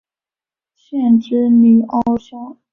[0.73, 2.57] 县治尼欧肖。